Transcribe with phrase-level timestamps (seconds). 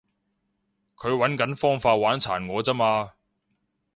[0.95, 3.13] 佢搵緊方法玩殘我咋嘛